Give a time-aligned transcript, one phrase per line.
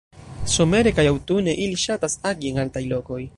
[0.53, 3.23] Somere kaj aŭtune ili ŝatas agi en altaj lokoj.